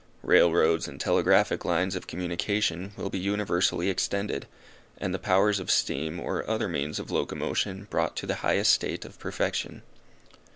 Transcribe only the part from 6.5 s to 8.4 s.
means of locomotion brought to the